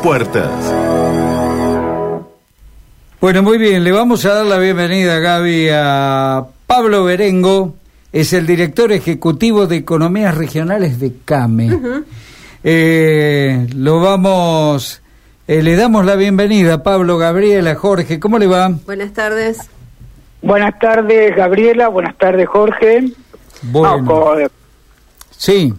puertas. 0.00 0.48
Bueno, 3.20 3.42
muy 3.42 3.58
bien, 3.58 3.82
le 3.82 3.90
vamos 3.90 4.24
a 4.24 4.34
dar 4.34 4.46
la 4.46 4.58
bienvenida, 4.58 5.18
Gaby, 5.18 5.70
a 5.72 6.46
Pablo 6.68 7.02
Berengo, 7.02 7.74
es 8.12 8.32
el 8.32 8.46
director 8.46 8.92
ejecutivo 8.92 9.66
de 9.66 9.78
Economías 9.78 10.36
Regionales 10.36 11.00
de 11.00 11.12
CAME. 11.24 11.80
Eh, 12.64 13.66
lo 13.74 13.98
vamos, 14.00 15.02
eh, 15.48 15.64
le 15.64 15.74
damos 15.74 16.04
la 16.04 16.14
bienvenida, 16.14 16.84
Pablo, 16.84 17.18
Gabriela, 17.18 17.74
Jorge, 17.74 18.20
¿cómo 18.20 18.38
le 18.38 18.46
va? 18.46 18.68
Buenas 18.86 19.12
tardes. 19.12 19.68
Buenas 20.42 20.78
tardes, 20.78 21.34
Gabriela, 21.34 21.88
buenas 21.88 22.16
tardes, 22.18 22.46
Jorge. 22.48 23.10
Bueno. 23.62 24.48
sí. 25.32 25.74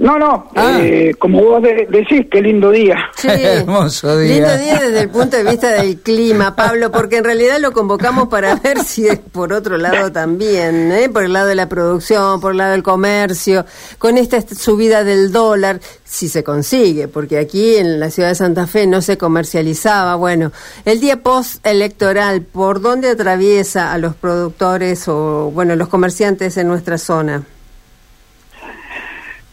No, 0.00 0.18
no, 0.18 0.48
ah. 0.54 0.78
eh, 0.80 1.14
como 1.18 1.42
vos 1.42 1.62
decís, 1.62 2.26
qué 2.30 2.40
lindo 2.40 2.70
día. 2.70 2.96
Sí, 3.16 3.28
hermoso 3.30 4.16
día. 4.16 4.34
Lindo 4.34 4.58
día 4.58 4.80
desde 4.80 5.00
el 5.00 5.10
punto 5.10 5.36
de 5.36 5.44
vista 5.44 5.70
del 5.72 5.98
clima, 6.00 6.54
Pablo, 6.54 6.92
porque 6.92 7.16
en 7.16 7.24
realidad 7.24 7.58
lo 7.58 7.72
convocamos 7.72 8.28
para 8.28 8.54
ver 8.56 8.78
si 8.84 9.08
es 9.08 9.18
por 9.18 9.52
otro 9.52 9.76
lado 9.76 10.12
también, 10.12 10.92
¿eh? 10.92 11.08
por 11.08 11.24
el 11.24 11.32
lado 11.32 11.48
de 11.48 11.56
la 11.56 11.68
producción, 11.68 12.40
por 12.40 12.52
el 12.52 12.58
lado 12.58 12.72
del 12.72 12.82
comercio, 12.82 13.66
con 13.98 14.18
esta 14.18 14.40
subida 14.40 15.02
del 15.02 15.32
dólar, 15.32 15.80
si 16.04 16.28
se 16.28 16.44
consigue, 16.44 17.08
porque 17.08 17.38
aquí 17.38 17.76
en 17.76 17.98
la 17.98 18.10
ciudad 18.10 18.28
de 18.28 18.34
Santa 18.36 18.66
Fe 18.66 18.86
no 18.86 19.02
se 19.02 19.18
comercializaba. 19.18 20.14
Bueno, 20.14 20.52
el 20.84 21.00
día 21.00 21.22
post-electoral, 21.22 22.42
¿por 22.42 22.80
dónde 22.80 23.10
atraviesa 23.10 23.92
a 23.92 23.98
los 23.98 24.14
productores 24.14 25.08
o, 25.08 25.50
bueno, 25.52 25.74
los 25.76 25.88
comerciantes 25.88 26.56
en 26.56 26.68
nuestra 26.68 26.98
zona? 26.98 27.42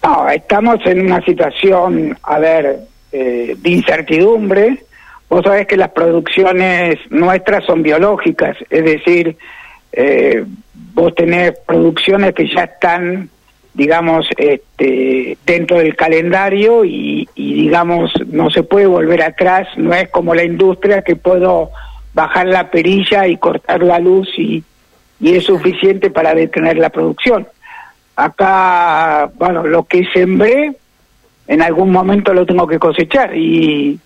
No, 0.06 0.30
estamos 0.30 0.78
en 0.86 1.02
una 1.08 1.20
situación, 1.26 2.16
a 2.22 2.38
ver, 2.38 2.82
eh, 3.12 3.56
de 3.58 3.70
incertidumbre. 3.72 4.84
Vos 5.28 5.44
sabés 5.44 5.66
que 5.66 5.78
las 5.78 5.90
producciones 5.90 7.00
nuestras 7.10 7.66
son 7.66 7.82
biológicas, 7.82 8.56
es 8.70 8.86
decir, 8.86 9.36
eh, 9.92 10.46
vos 10.94 11.16
tenés 11.16 11.54
producciones 11.66 12.36
que 12.36 12.48
ya 12.48 12.66
están, 12.66 13.32
digamos, 13.74 14.28
este, 14.38 15.40
dentro 15.44 15.80
del 15.80 15.96
calendario 15.96 16.86
y, 16.86 17.28
digamos, 17.36 18.14
no 18.28 18.52
se 18.52 18.62
puede 18.62 18.86
volver 18.86 19.24
atrás, 19.24 19.68
no 19.76 19.92
es 19.92 20.10
como 20.10 20.36
la 20.36 20.44
industria 20.44 21.02
que 21.02 21.16
puedo 21.16 21.72
bajar 22.14 22.46
la 22.46 22.70
perilla 22.70 23.26
y 23.26 23.38
cortar 23.38 23.82
la 23.82 23.98
luz 23.98 24.30
y, 24.38 24.64
y 25.20 25.36
es 25.36 25.46
suficiente 25.46 26.12
para 26.12 26.36
detener 26.36 26.78
la 26.78 26.92
producción. 26.92 27.48
Acá, 28.16 29.30
bueno, 29.36 29.64
lo 29.66 29.84
que 29.84 30.06
sembré, 30.14 30.74
en 31.48 31.62
algún 31.62 31.92
momento 31.92 32.34
lo 32.34 32.46
tengo 32.46 32.68
que 32.68 32.80
cosechar 32.80 33.36
y 33.36 34.00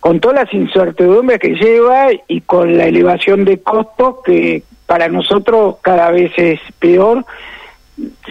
con 0.00 0.20
todas 0.20 0.44
las 0.44 0.54
incertidumbres 0.54 1.40
que 1.40 1.54
lleva 1.54 2.08
y 2.28 2.42
con 2.42 2.76
la 2.76 2.84
elevación 2.84 3.44
de 3.44 3.60
costos 3.60 4.16
que 4.24 4.62
para 4.86 5.08
nosotros 5.08 5.76
cada 5.80 6.10
vez 6.10 6.30
es 6.36 6.60
peor, 6.78 7.24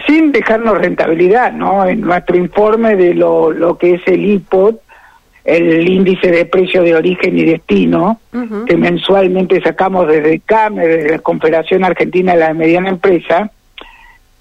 sin 0.06 0.32
dejarnos 0.32 0.78
rentabilidad, 0.78 1.52
¿no? 1.52 1.84
En 1.84 2.00
nuestro 2.00 2.36
informe 2.36 2.96
de 2.96 3.14
lo, 3.14 3.50
lo 3.50 3.76
que 3.76 3.94
es 3.94 4.02
el 4.06 4.24
IPOD, 4.24 4.76
el 5.44 5.88
índice 5.88 6.30
de 6.30 6.44
precio 6.46 6.82
de 6.82 6.94
origen 6.94 7.38
y 7.38 7.44
destino, 7.44 8.20
que 8.66 8.76
mensualmente 8.76 9.60
sacamos 9.60 10.08
desde 10.08 10.40
CAME, 10.40 10.86
desde 10.86 11.10
la 11.10 11.18
Confederación 11.18 11.84
Argentina 11.84 12.32
de 12.32 12.40
la 12.40 12.54
Mediana 12.54 12.88
Empresa, 12.90 13.50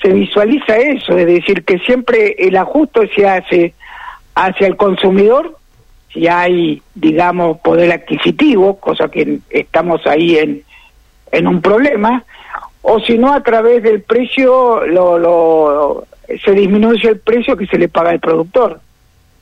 se 0.05 0.13
visualiza 0.13 0.77
eso, 0.77 1.17
es 1.17 1.25
decir, 1.25 1.65
que 1.65 1.79
siempre 1.79 2.35
el 2.37 2.55
ajuste 2.57 3.09
se 3.15 3.27
hace 3.27 3.73
hacia 4.35 4.67
el 4.67 4.77
consumidor, 4.77 5.57
si 6.13 6.27
hay, 6.27 6.83
digamos, 6.93 7.57
poder 7.61 7.91
adquisitivo, 7.91 8.77
cosa 8.79 9.07
que 9.09 9.39
estamos 9.49 10.05
ahí 10.05 10.37
en, 10.37 10.61
en 11.31 11.47
un 11.47 11.59
problema, 11.59 12.23
o 12.83 12.99
si 12.99 13.17
no, 13.17 13.33
a 13.33 13.41
través 13.41 13.81
del 13.81 14.03
precio, 14.03 14.85
lo, 14.85 15.17
lo, 15.17 16.05
se 16.43 16.51
disminuye 16.51 17.09
el 17.09 17.19
precio 17.19 17.57
que 17.57 17.65
se 17.65 17.79
le 17.79 17.89
paga 17.89 18.11
al 18.11 18.19
productor. 18.19 18.79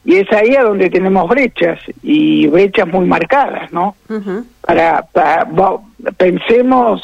Y 0.06 0.16
es 0.16 0.32
ahí 0.32 0.56
a 0.56 0.64
donde 0.64 0.90
tenemos 0.90 1.28
brechas, 1.28 1.80
y 2.02 2.48
brechas 2.48 2.88
muy 2.88 3.06
marcadas, 3.06 3.70
¿no? 3.74 3.98
para, 4.62 5.02
para, 5.12 5.46
pensemos 6.16 7.04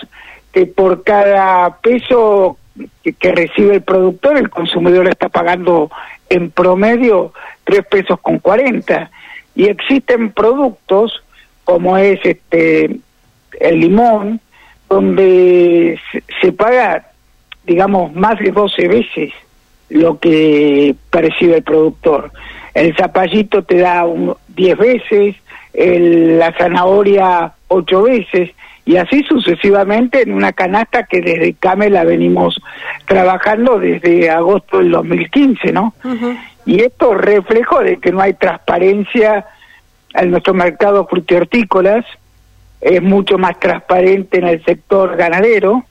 que 0.54 0.66
por 0.66 1.04
cada 1.04 1.76
peso 1.82 2.58
que, 3.04 3.32
recibe 3.32 3.76
el 3.76 3.82
productor, 3.82 4.38
el 4.38 4.50
consumidor 4.50 5.08
está 5.08 5.30
pagando 5.30 5.92
en 6.30 6.52
promedio 6.52 7.34
tres 7.64 7.86
pesos 7.86 8.20
con 8.20 8.40
cuarenta 8.40 9.12
y 9.56 9.66
existen 9.66 10.32
productos 10.32 11.24
como 11.64 11.98
es 11.98 12.20
este 12.24 13.00
el 13.60 13.80
limón 13.80 14.40
donde 14.90 16.00
se, 16.42 16.52
paga 16.52 17.08
digamos 17.66 18.14
más 18.14 18.40
de 18.40 18.52
12 18.52 18.88
veces 18.88 19.34
lo 19.90 20.20
que 20.20 20.96
percibe 21.10 21.58
el 21.58 21.64
productor. 21.64 22.32
El 22.74 22.96
zapallito 22.96 23.64
te 23.64 23.80
da 23.80 24.06
un, 24.06 24.36
10 24.50 24.78
veces, 24.78 25.36
el, 25.74 26.38
la 26.38 26.54
zanahoria 26.54 27.54
ocho 27.68 28.04
veces 28.04 28.52
y 28.86 28.98
así 28.98 29.24
sucesivamente 29.24 30.22
en 30.22 30.34
una 30.34 30.54
canasta 30.54 31.04
que 31.04 31.22
desde 31.22 31.54
CAME 31.54 31.90
la 31.90 32.04
venimos 32.04 32.60
trabajando 33.06 33.80
desde 33.80 34.30
agosto 34.30 34.80
del 34.80 34.92
2015, 34.92 35.72
¿no? 35.72 35.94
Y 36.66 36.82
esto 36.82 37.14
reflejo 37.14 37.80
de 37.82 37.98
que 37.98 38.12
no 38.12 38.22
hay 38.22 38.34
transparencia 38.34 39.46
en 40.14 40.32
nuestro 40.32 40.54
mercado 40.54 41.06
frutihortícolas, 41.08 42.06
es 42.82 43.02
mucho 43.02 43.38
más 43.38 43.60
transparente 43.60 44.40
en 44.40 44.48
el 44.48 44.64
sector 44.64 45.16
ganadero, 45.18 45.84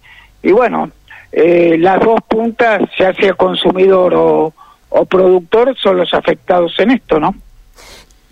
y 0.43 0.53
bueno, 0.53 0.91
eh, 1.33 1.77
las 1.79 2.01
dos 2.01 2.21
puntas, 2.27 2.83
ya 2.99 3.13
sea 3.13 3.35
consumidor 3.35 4.15
o, 4.15 4.55
o 4.89 5.05
productor, 5.05 5.77
son 5.77 5.99
los 5.99 6.15
afectados 6.15 6.79
en 6.79 6.93
esto, 6.93 7.21
¿no? 7.21 7.35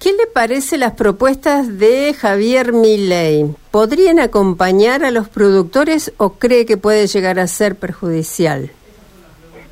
¿Qué 0.07 0.13
le 0.13 0.29
parece 0.33 0.79
las 0.79 0.93
propuestas 0.93 1.81
de 1.81 2.15
Javier 2.15 2.73
Milley? 2.73 3.47
¿Podrían 3.73 4.21
acompañar 4.21 5.05
a 5.05 5.11
los 5.11 5.29
productores 5.29 6.13
o 6.17 6.35
cree 6.35 6.65
que 6.65 6.77
puede 6.77 7.09
llegar 7.09 7.41
a 7.41 7.49
ser 7.49 7.75
perjudicial? 7.75 8.71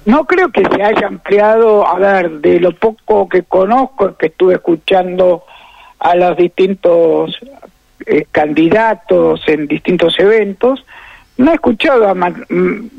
No 0.04 0.24
creo 0.24 0.50
que 0.50 0.64
se 0.64 0.82
haya 0.82 1.06
ampliado, 1.06 1.86
a 1.86 2.00
ver, 2.00 2.40
de 2.40 2.58
lo 2.58 2.72
poco 2.72 3.28
que 3.28 3.44
conozco, 3.44 4.16
que 4.16 4.26
estuve 4.26 4.54
escuchando 4.54 5.44
a 6.00 6.16
los 6.16 6.36
distintos 6.36 7.38
eh, 8.04 8.26
candidatos 8.32 9.40
en 9.46 9.68
distintos 9.68 10.18
eventos, 10.18 10.84
no 11.36 11.52
he 11.52 11.54
escuchado 11.54 12.08
a, 12.08 12.14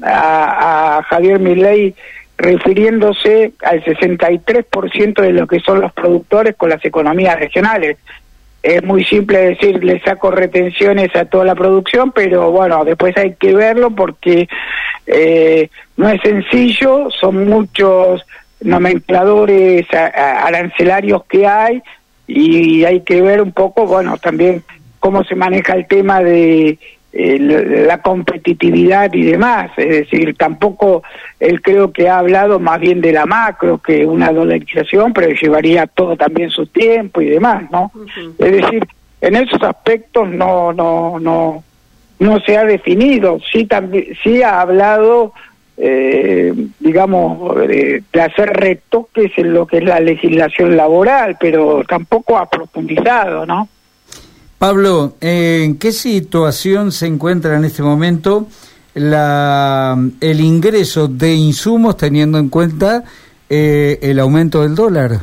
a, 0.04 0.98
a 1.00 1.04
Javier 1.04 1.40
Milei 1.40 1.96
refiriéndose 2.38 3.54
al 3.64 3.84
63% 3.84 5.22
de 5.22 5.34
lo 5.34 5.48
que 5.48 5.60
son 5.60 5.82
los 5.82 5.94
productores 5.94 6.56
con 6.56 6.70
las 6.70 6.84
economías 6.84 7.40
regionales. 7.40 7.98
Es 8.62 8.84
muy 8.84 9.06
simple 9.06 9.40
decir, 9.40 9.84
le 9.84 10.00
saco 10.02 10.32
retenciones 10.32 11.16
a 11.16 11.26
toda 11.26 11.46
la 11.46 11.56
producción, 11.56 12.12
pero 12.12 12.52
bueno, 12.52 12.84
después 12.84 13.16
hay 13.18 13.36
que 13.36 13.54
verlo 13.54 13.92
porque 13.92 14.50
eh, 15.06 15.70
no 15.98 16.10
es 16.10 16.20
sencillo, 16.22 17.10
son 17.12 17.48
muchos 17.48 18.26
nomencladores 18.62 19.86
arancelarios 19.94 21.24
que 21.26 21.46
hay 21.46 21.84
y 22.28 22.84
hay 22.86 23.02
que 23.02 23.22
ver 23.22 23.42
un 23.42 23.52
poco, 23.52 23.86
bueno, 23.86 24.18
también 24.18 24.64
cómo 25.00 25.24
se 25.24 25.36
maneja 25.36 25.74
el 25.74 25.88
tema 25.88 26.22
de 26.22 26.80
eh, 27.18 27.40
la 27.40 28.02
competitividad 28.02 29.14
y 29.14 29.24
demás. 29.24 29.72
Es 29.78 29.88
decir, 29.88 30.36
tampoco 30.36 31.02
él 31.40 31.62
creo 31.62 31.94
que 31.94 32.10
ha 32.10 32.20
hablado 32.20 32.60
más 32.60 32.78
bien 32.82 33.00
de 33.00 33.14
la 33.14 33.26
macro 33.26 33.78
que 33.78 34.06
una 34.06 34.34
dolarización, 34.34 35.14
pero 35.14 35.30
llevaría 35.30 35.88
todo 35.88 36.18
también 36.18 36.50
su 36.50 36.68
tiempo 36.68 37.22
y 37.22 37.28
demás, 37.28 37.72
¿no? 37.72 37.90
Es 38.38 38.52
decir, 38.52 38.86
en 39.22 39.36
esos 39.38 39.64
aspectos 39.64 40.28
no 40.28 40.74
no 40.74 41.18
no 41.18 41.64
no 42.20 42.40
se 42.42 42.58
ha 42.58 42.66
definido. 42.66 43.40
Sí 43.50 43.64
también 43.64 44.08
sí 44.22 44.44
ha 44.44 44.60
hablado 44.60 45.32
eh, 45.78 46.54
digamos, 46.80 47.56
de, 47.56 48.04
de, 48.12 48.22
hacer 48.22 48.50
retoques 48.50 49.32
en 49.38 49.54
lo 49.54 49.68
que 49.68 49.78
es 49.78 49.84
la 49.86 50.02
legislación 50.02 50.76
laboral, 50.76 51.38
pero 51.40 51.84
tampoco 51.88 52.38
ha 52.38 52.50
profundizado, 52.50 53.46
¿no? 53.46 53.70
Pablo, 54.58 55.16
¿en 55.22 55.78
qué 55.78 55.92
situación 55.92 56.92
se 56.92 57.08
encuentra 57.08 57.58
en 57.58 57.66
este 57.66 57.84
momento 57.84 58.48
la, 58.94 59.98
el 60.22 60.40
ingreso 60.40 61.08
de 61.08 61.34
insumos 61.34 61.98
teniendo 61.98 62.38
en 62.38 62.50
cuenta 62.50 63.04
eh, 63.50 64.00
el 64.02 64.20
aumento 64.20 64.62
del 64.64 64.76
dólar? 64.76 65.20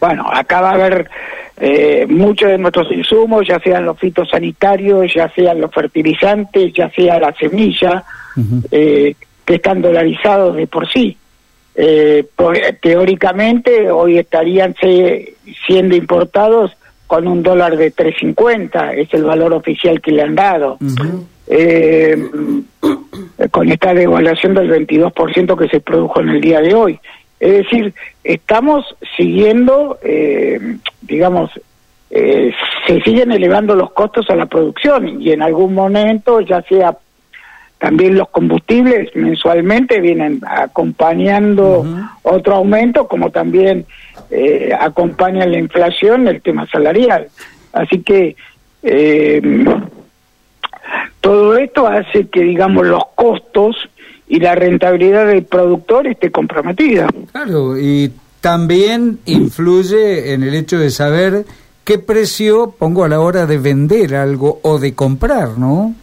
Bueno, 0.00 0.28
acá 0.32 0.60
va 0.60 0.70
a 0.70 0.74
haber 0.74 1.10
eh, 1.56 2.06
muchos 2.08 2.48
de 2.48 2.58
nuestros 2.58 2.90
insumos, 2.92 3.46
ya 3.46 3.58
sean 3.58 3.84
los 3.84 3.98
fitosanitarios, 3.98 5.12
ya 5.12 5.28
sean 5.30 5.60
los 5.60 5.72
fertilizantes, 5.72 6.72
ya 6.72 6.90
sea 6.90 7.18
la 7.18 7.32
semilla, 7.34 8.04
eh, 8.70 9.14
que 9.44 9.54
están 9.54 9.82
dolarizados 9.82 10.56
de 10.56 10.66
por 10.66 10.88
sí. 10.90 11.16
eh, 11.74 12.24
teóricamente 12.80 13.90
hoy 13.90 14.18
estarían 14.18 14.74
siendo 15.66 15.96
importados 15.96 16.72
con 17.06 17.26
un 17.26 17.42
dólar 17.42 17.76
de 17.76 17.92
3.50, 17.92 18.94
es 18.98 19.12
el 19.14 19.24
valor 19.24 19.52
oficial 19.52 20.00
que 20.00 20.12
le 20.12 20.22
han 20.22 20.34
dado. 20.34 20.78
eh, 21.46 22.16
con 23.50 23.70
esta 23.70 23.92
devaluación 23.92 24.54
del 24.54 24.70
22% 24.70 25.58
que 25.58 25.68
se 25.68 25.80
produjo 25.80 26.20
en 26.20 26.30
el 26.30 26.40
día 26.40 26.60
de 26.60 26.74
hoy. 26.74 26.98
Es 27.40 27.52
decir, 27.52 27.92
estamos 28.22 28.96
siguiendo, 29.16 29.98
eh, 30.02 30.78
digamos, 31.02 31.50
eh, 32.10 32.52
se 32.86 33.00
siguen 33.02 33.32
elevando 33.32 33.74
los 33.74 33.92
costos 33.92 34.30
a 34.30 34.36
la 34.36 34.46
producción 34.46 35.20
y 35.20 35.32
en 35.32 35.42
algún 35.42 35.74
momento, 35.74 36.40
ya 36.40 36.62
sea 36.62 36.96
también 37.84 38.16
los 38.16 38.30
combustibles 38.30 39.14
mensualmente 39.14 40.00
vienen 40.00 40.40
acompañando 40.46 41.84
otro 42.22 42.54
aumento, 42.54 43.06
como 43.06 43.28
también 43.28 43.84
eh, 44.30 44.70
acompaña 44.80 45.44
la 45.44 45.58
inflación 45.58 46.26
el 46.26 46.40
tema 46.40 46.66
salarial. 46.66 47.28
Así 47.74 48.00
que 48.00 48.36
eh, 48.82 49.66
todo 51.20 51.58
esto 51.58 51.86
hace 51.86 52.26
que, 52.28 52.40
digamos, 52.40 52.86
los 52.86 53.02
costos 53.14 53.76
y 54.28 54.40
la 54.40 54.54
rentabilidad 54.54 55.26
del 55.26 55.44
productor 55.44 56.06
esté 56.06 56.30
comprometida. 56.30 57.08
Claro, 57.32 57.78
y 57.78 58.10
también 58.40 59.18
influye 59.26 60.32
en 60.32 60.42
el 60.42 60.54
hecho 60.54 60.78
de 60.78 60.88
saber 60.88 61.44
qué 61.84 61.98
precio 61.98 62.74
pongo 62.78 63.04
a 63.04 63.10
la 63.10 63.20
hora 63.20 63.44
de 63.44 63.58
vender 63.58 64.14
algo 64.14 64.58
o 64.62 64.78
de 64.78 64.94
comprar, 64.94 65.58
¿no? 65.58 65.94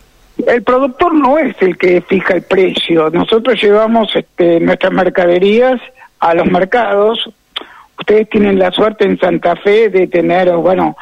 El 0.47 0.63
productor 0.63 1.13
no 1.13 1.37
es 1.37 1.55
el 1.61 1.77
que 1.77 2.01
fija 2.01 2.35
el 2.35 2.43
precio. 2.43 3.09
Nosotros 3.09 3.61
llevamos 3.61 4.15
este, 4.15 4.59
nuestras 4.59 4.91
mercaderías 4.91 5.79
a 6.19 6.33
los 6.33 6.47
mercados. 6.47 7.29
Ustedes 7.99 8.29
tienen 8.29 8.59
la 8.59 8.71
suerte 8.71 9.05
en 9.05 9.19
Santa 9.19 9.55
Fe 9.55 9.89
de 9.89 10.07
tener, 10.07 10.51
bueno, 10.55 10.95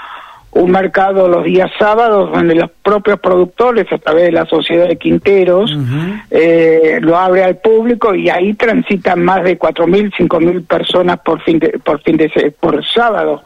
un 0.51 0.71
mercado 0.71 1.27
los 1.27 1.43
días 1.43 1.71
sábados 1.77 2.31
donde 2.31 2.55
los 2.55 2.71
propios 2.83 3.19
productores 3.19 3.91
a 3.91 3.97
través 3.99 4.25
de 4.25 4.31
la 4.31 4.45
sociedad 4.45 4.87
de 4.87 4.97
Quinteros 4.97 5.71
eh, 6.31 6.97
lo 7.01 7.17
abre 7.17 7.43
al 7.43 7.57
público 7.57 8.15
y 8.15 8.29
ahí 8.29 8.55
transitan 8.55 9.23
más 9.23 9.43
de 9.43 9.59
4.000, 9.59 10.11
5.000 10.17 10.65
personas 10.65 11.19
por 11.19 11.41
fin 11.41 11.59
de, 11.59 11.79
por 11.79 12.01
fin 12.01 12.17
de 12.17 12.53
por 12.59 12.83
sábado. 12.85 13.43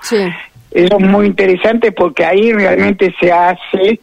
Eso 0.71 0.97
es 0.97 1.05
muy 1.05 1.27
interesante 1.27 1.91
porque 1.91 2.25
ahí 2.25 2.51
realmente 2.53 3.13
se 3.19 3.31
hace 3.31 3.99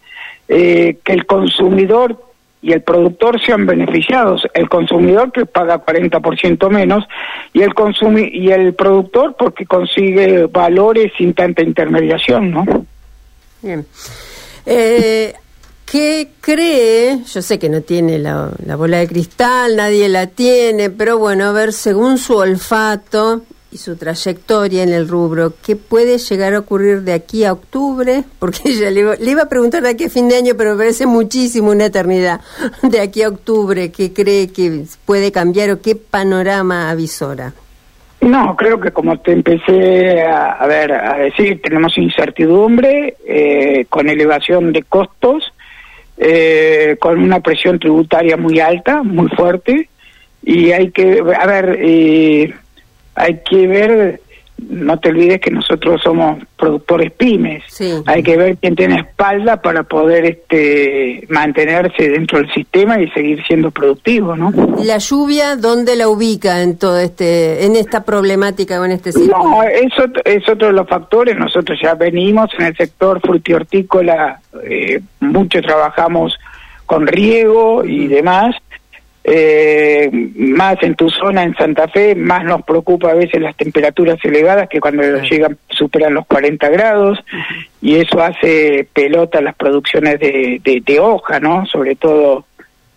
eh, 0.53 0.99
que 1.05 1.13
el 1.13 1.27
consumidor 1.27 2.17
y 2.61 2.73
el 2.73 2.83
productor 2.83 3.41
sean 3.41 3.67
beneficiados. 3.67 4.43
El 4.53 4.69
consumidor 4.69 5.31
que 5.31 5.47
paga 5.47 5.85
40% 5.85 6.69
menos 6.69 7.05
y 7.53 7.63
el 7.63 7.73
consumi 7.73 8.29
y 8.33 8.51
el 8.51 8.75
productor 8.75 9.37
porque 9.39 9.65
consigue 9.65 10.47
valores 10.47 11.13
sin 11.17 11.35
tanta 11.35 11.63
intermediación, 11.63 12.51
¿no? 12.51 12.67
Bien. 13.63 13.87
Eh, 14.67 15.35
¿Qué 15.87 16.29
cree? 16.41 17.21
Yo 17.33 17.43
sé 17.43 17.61
que 17.61 17.69
no 17.69 17.83
tiene 17.83 18.19
la, 18.19 18.51
bola 18.77 18.99
de 18.99 19.07
cristal, 19.07 19.77
nadie 19.77 20.09
la 20.09 20.27
tiene, 20.27 20.91
pero 20.91 21.17
bueno, 21.19 21.45
a 21.45 21.53
ver, 21.53 21.73
según 21.73 22.19
su 22.19 22.37
olfato 22.37 23.43
y 23.73 23.79
su 23.79 23.97
trayectoria 23.97 24.83
en 24.83 24.93
el 24.93 25.09
rubro, 25.09 25.53
¿qué 25.65 25.77
puede 25.77 26.19
llegar 26.19 26.55
a 26.55 26.59
ocurrir 26.59 27.03
de 27.03 27.13
aquí 27.13 27.45
a 27.45 27.53
octubre? 27.53 28.25
Porque 28.39 28.75
ya 28.81 28.91
le, 28.91 29.17
iba 29.31 29.43
a 29.43 29.49
preguntar 29.49 29.83
de 29.83 29.91
aquí 29.91 30.05
a 30.05 30.11
fin 30.11 30.29
de 30.29 30.37
año, 30.37 30.55
pero 30.57 30.73
me 30.73 30.79
parece 30.79 31.07
muchísimo 31.07 31.71
una 31.71 31.87
eternidad. 31.87 32.41
De 32.83 33.01
aquí 33.01 33.23
a 33.23 33.29
octubre, 33.29 33.93
¿qué 33.93 34.13
cree 34.13 34.49
que 34.49 34.85
puede 35.05 35.31
cambiar 35.31 35.71
o 35.71 35.81
qué 35.81 35.95
panorama 35.95 36.91
avisora? 36.91 37.53
No, 38.21 38.55
creo 38.57 38.79
que 38.81 38.91
como 38.91 39.19
te 39.19 39.33
empecé 39.33 40.23
a, 40.23 40.67
ver 40.67 40.93
a 40.93 41.17
decir, 41.17 41.63
tenemos 41.63 41.97
incertidumbre, 41.97 43.17
eh, 43.27 43.87
con 43.89 44.09
elevación 44.11 44.73
de 44.73 44.83
costos, 44.83 45.53
eh, 46.19 46.97
con 47.01 47.19
una 47.19 47.41
presión 47.41 47.79
tributaria 47.79 48.37
muy 48.37 48.61
alta, 48.61 49.03
muy 49.03 49.29
fuerte, 49.31 49.89
y 50.43 50.71
hay 50.71 50.91
que, 50.91 51.23
a 51.39 51.47
ver, 51.47 51.79
eh, 51.81 52.55
hay 53.21 53.41
que 53.45 53.67
ver 53.67 54.21
no 54.69 54.99
te 54.99 55.09
olvides 55.09 55.41
que 55.41 55.51
nosotros 55.51 56.01
somos 56.03 56.43
productores 56.57 57.11
pymes. 57.13 57.65
Hay 58.07 58.23
que 58.23 58.37
ver 58.37 58.57
quién 58.59 58.77
tiene 58.77 59.01
espalda 59.01 59.61
para 59.61 59.85
poder 59.85 60.25
este 60.27 61.27
mantenerse 61.29 62.09
dentro 62.09 62.39
del 62.39 62.53
sistema 62.53 63.01
y 63.01 63.09
seguir 63.11 63.43
siendo 63.47 63.71
productivo, 63.71 64.37
¿no? 64.37 64.53
La 64.85 64.99
lluvia, 64.99 65.57
¿dónde 65.57 65.97
la 65.97 66.09
ubica 66.09 66.63
en 66.63 66.77
todo 66.77 66.99
este 66.99 67.65
en 67.65 67.77
esta 67.77 68.05
problemática 68.05 68.81
o 68.81 68.85
en 68.85 68.93
este 68.93 69.13
sistema? 69.13 69.39
No, 69.39 69.63
eso 69.63 70.05
es 70.25 70.49
otro 70.49 70.69
de 70.69 70.75
los 70.75 70.89
factores. 70.89 71.37
Nosotros 71.37 71.79
ya 71.83 71.95
venimos 71.95 72.51
en 72.59 72.67
el 72.67 72.77
sector 72.77 73.21
frutihortícola, 73.21 74.41
eh, 74.65 75.01
mucho 75.21 75.63
trabajamos 75.63 76.39
con 76.87 77.07
riego 77.07 77.85
y 77.85 78.09
demás 78.09 78.57
eh, 79.23 80.09
más 80.13 80.83
en 80.83 80.95
tu 80.95 81.11
zona, 81.11 81.43
en 81.43 81.55
Santa 81.55 81.89
Fe, 81.89 82.15
más 82.15 82.43
nos 82.45 82.63
preocupa 82.63 83.11
a 83.11 83.15
veces 83.15 83.41
las 83.41 83.55
temperaturas 83.57 84.19
elevadas 84.25 84.69
que 84.69 84.81
cuando 84.81 85.03
llegan 85.23 85.59
superan 85.69 86.15
los 86.15 86.27
40 86.27 86.69
grados 86.71 87.19
y 87.83 87.97
eso 87.97 88.23
hace 88.23 88.89
pelota 88.93 89.41
las 89.41 89.55
producciones 89.57 90.19
de, 90.21 90.61
de, 90.63 91.01
hoja, 91.01 91.39
¿no? 91.39 91.67
Sobre 91.67 91.97
todo 91.97 92.45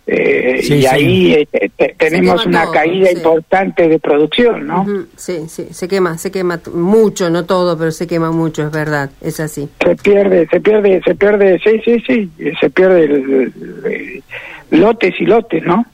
eh, 0.06 0.60
y 0.62 0.84
ahí 0.84 1.32
eh, 1.32 1.94
tenemos 1.96 2.44
una 2.44 2.70
caída 2.70 3.10
importante 3.10 3.88
de 3.88 3.98
producción, 3.98 4.66
¿no? 4.66 4.84
Sí, 5.16 5.48
sí, 5.48 5.68
se 5.70 5.88
quema, 5.88 6.18
se 6.18 6.30
quema 6.30 6.60
mucho, 6.74 7.30
no 7.30 7.44
todo, 7.46 7.78
pero 7.78 7.90
se 7.90 8.06
quema 8.06 8.30
mucho, 8.30 8.64
es 8.64 8.70
verdad, 8.70 9.10
es 9.22 9.40
así. 9.40 9.68
Se 9.82 9.96
pierde, 9.96 10.46
se 10.48 10.60
pierde, 10.60 11.00
se 11.02 11.14
pierde, 11.14 11.58
sí, 11.64 11.80
sí, 11.84 12.04
sí, 12.06 12.30
se 12.60 12.70
pierde 12.70 14.22
lotes 14.70 15.14
y 15.18 15.24
lotes, 15.24 15.64
¿no? 15.64 15.86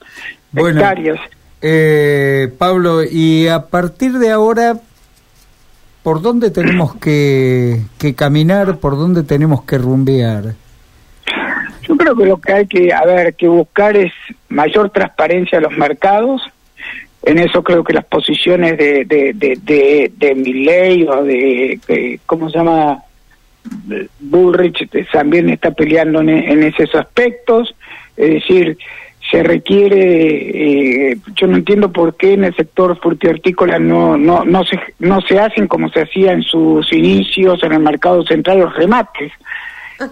bueno, 0.53 0.83
eh, 1.63 2.53
Pablo, 2.59 3.05
y 3.05 3.47
a 3.47 3.67
partir 3.67 4.13
de 4.19 4.31
ahora, 4.31 4.81
¿por 6.03 6.21
dónde 6.21 6.51
tenemos 6.51 6.97
que, 6.97 7.83
que 7.99 8.15
caminar? 8.15 8.79
¿Por 8.79 8.97
dónde 8.97 9.23
tenemos 9.23 9.63
que 9.63 9.79
rumbear? 9.79 10.55
Yo 11.91 11.97
creo 11.97 12.15
que 12.15 12.25
lo 12.25 12.41
que 12.41 12.53
hay 12.53 12.67
que, 12.69 12.95
a 12.95 13.33
que 13.33 13.49
buscar 13.49 13.97
es 13.97 14.13
mayor 14.49 14.91
transparencia 14.91 15.59
a 15.59 15.61
los 15.61 15.73
mercados. 15.73 16.41
En 17.25 17.37
eso 17.41 17.65
creo 17.65 17.83
que 17.83 17.93
las 17.93 18.05
posiciones 18.05 18.79
de, 18.79 19.05
de, 19.05 19.33
de, 19.35 20.13
de, 20.17 20.35
Milley 20.37 21.03
o 21.09 21.25
de, 21.25 22.21
¿cómo 22.27 22.49
se 22.49 22.59
llama? 22.59 23.03
Bullrich 24.21 24.89
también 25.11 25.51
está 25.51 25.73
peleando 25.73 26.21
en, 26.21 26.29
en 26.29 26.63
esos 26.63 26.95
aspectos. 26.95 27.75
Es 28.17 28.35
decir, 28.35 28.79
se 29.29 29.43
requiere, 29.43 31.11
eh, 31.11 31.19
yo 31.35 31.49
no 31.49 31.57
entiendo 31.57 31.91
por 31.91 32.15
qué 32.15 32.35
en 32.35 32.45
el 32.45 32.55
sector 32.55 32.97
frutihortícola 33.01 33.81
no, 33.81 34.17
no, 34.17 34.45
no, 34.45 34.63
se, 34.63 34.79
no 35.01 35.21
se 35.23 35.41
hacen 35.41 35.67
como 35.67 35.89
se 35.89 36.03
hacía 36.03 36.31
en 36.31 36.43
sus 36.43 36.93
inicios 36.93 37.65
en 37.65 37.73
el 37.73 37.81
mercado 37.81 38.25
central 38.25 38.61
los 38.61 38.77
remates, 38.77 39.33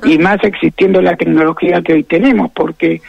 y 0.05 0.19
más 0.19 0.43
existiendo 0.43 1.01
la 1.01 1.17
tecnología 1.17 1.83
que 1.83 1.95
hoy 1.95 2.05
tenemos, 2.05 2.51
porque 2.53 3.01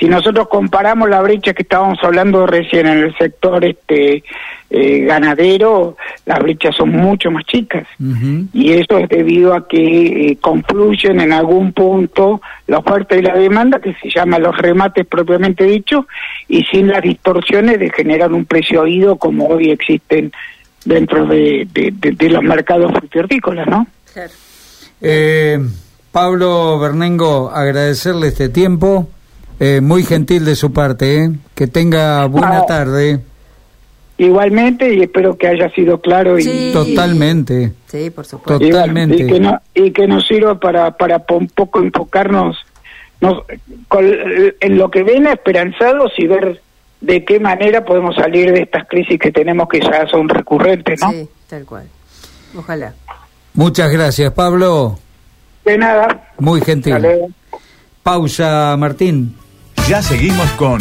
si 0.00 0.08
nosotros 0.08 0.48
comparamos 0.48 1.10
la 1.10 1.20
brecha 1.20 1.52
que 1.52 1.62
estábamos 1.62 1.98
hablando 2.02 2.46
recién 2.46 2.86
en 2.86 2.98
el 3.00 3.16
sector 3.18 3.62
este 3.62 4.24
eh, 4.70 5.00
ganadero, 5.00 5.98
las 6.24 6.38
brechas 6.38 6.74
son 6.74 6.90
mucho 6.90 7.30
más 7.30 7.44
chicas. 7.44 7.86
Y 8.54 8.72
eso 8.72 8.96
es 8.98 9.10
debido 9.10 9.52
a 9.52 9.68
que 9.68 10.30
eh, 10.30 10.38
confluyen 10.40 11.20
en 11.20 11.34
algún 11.34 11.74
punto 11.74 12.40
la 12.66 12.78
oferta 12.78 13.14
y 13.14 13.22
la 13.22 13.34
demanda, 13.34 13.78
que 13.78 13.94
se 13.94 14.08
llama 14.08 14.38
los 14.38 14.56
remates 14.56 15.06
propiamente 15.06 15.64
dicho, 15.64 16.06
y 16.48 16.62
sin 16.64 16.88
las 16.88 17.02
distorsiones 17.02 17.78
de 17.78 17.90
generar 17.90 18.32
un 18.32 18.46
precio 18.46 18.80
oído 18.80 19.16
como 19.16 19.48
hoy 19.48 19.70
existen 19.70 20.32
dentro 20.82 21.26
de, 21.26 21.68
de, 21.70 22.30
los 22.30 22.42
mercados 22.42 22.90
frutícolas, 23.10 23.66
¿no? 23.66 23.86
Eh, 25.02 25.58
Pablo 26.12 26.78
Bernengo, 26.78 27.50
agradecerle 27.50 28.28
este 28.28 28.48
tiempo. 28.48 29.08
Eh, 29.60 29.80
muy 29.80 30.04
gentil 30.04 30.44
de 30.44 30.56
su 30.56 30.72
parte, 30.72 31.24
¿eh? 31.24 31.30
Que 31.54 31.66
tenga 31.66 32.24
buena 32.26 32.64
tarde. 32.66 33.20
Igualmente, 34.16 34.94
y 34.94 35.02
espero 35.02 35.36
que 35.36 35.48
haya 35.48 35.70
sido 35.70 36.00
claro 36.00 36.38
y... 36.38 36.72
Totalmente. 36.72 37.72
Sí, 37.86 38.10
por 38.10 38.24
supuesto. 38.26 38.66
Totalmente. 38.66 39.22
Y, 39.22 39.26
que, 39.26 39.40
no, 39.40 39.60
y 39.74 39.90
que 39.92 40.06
nos 40.06 40.26
sirva 40.26 40.58
para, 40.58 40.90
para 40.96 41.24
un 41.30 41.48
poco 41.48 41.80
enfocarnos 41.80 42.56
en 43.20 44.78
lo 44.78 44.90
que 44.90 45.02
ven 45.02 45.26
esperanzados 45.26 46.12
y 46.18 46.26
ver 46.26 46.60
de 47.00 47.24
qué 47.24 47.38
manera 47.40 47.84
podemos 47.84 48.14
salir 48.16 48.52
de 48.52 48.62
estas 48.62 48.86
crisis 48.88 49.18
que 49.18 49.30
tenemos 49.30 49.68
que 49.68 49.80
ya 49.80 50.06
son 50.06 50.28
recurrentes, 50.28 51.00
¿no? 51.00 51.10
Sí, 51.10 51.28
tal 51.48 51.64
cual. 51.64 51.86
Ojalá. 52.56 52.94
Muchas 53.54 53.90
gracias, 53.90 54.32
Pablo. 54.32 54.98
De 55.64 55.78
nada. 55.78 56.32
Muy 56.38 56.60
gentil. 56.60 56.96
Pausa, 58.02 58.76
Martín. 58.78 59.36
Ya 59.88 60.02
seguimos 60.02 60.50
con 60.52 60.80